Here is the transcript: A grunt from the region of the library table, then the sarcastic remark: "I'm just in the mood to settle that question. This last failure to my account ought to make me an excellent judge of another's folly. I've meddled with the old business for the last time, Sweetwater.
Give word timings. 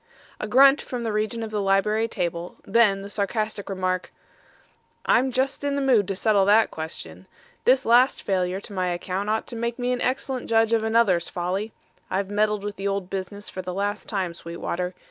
A 0.39 0.47
grunt 0.47 0.81
from 0.81 1.03
the 1.03 1.11
region 1.13 1.43
of 1.43 1.51
the 1.51 1.61
library 1.61 2.07
table, 2.07 2.55
then 2.65 3.03
the 3.03 3.07
sarcastic 3.11 3.69
remark: 3.69 4.11
"I'm 5.05 5.31
just 5.31 5.63
in 5.63 5.75
the 5.75 5.81
mood 5.83 6.07
to 6.07 6.15
settle 6.15 6.43
that 6.45 6.71
question. 6.71 7.27
This 7.65 7.85
last 7.85 8.23
failure 8.23 8.59
to 8.61 8.73
my 8.73 8.87
account 8.87 9.29
ought 9.29 9.45
to 9.45 9.55
make 9.55 9.77
me 9.77 9.91
an 9.91 10.01
excellent 10.01 10.49
judge 10.49 10.73
of 10.73 10.83
another's 10.83 11.29
folly. 11.29 11.71
I've 12.09 12.31
meddled 12.31 12.63
with 12.63 12.77
the 12.77 12.87
old 12.87 13.11
business 13.11 13.47
for 13.47 13.61
the 13.61 13.75
last 13.75 14.09
time, 14.09 14.33
Sweetwater. 14.33 14.95